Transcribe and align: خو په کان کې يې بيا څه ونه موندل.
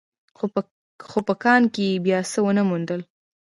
خو 1.09 1.17
په 1.27 1.33
کان 1.43 1.61
کې 1.73 1.83
يې 1.89 2.01
بيا 2.05 2.19
څه 2.31 2.39
ونه 2.43 2.63
موندل. 2.69 3.01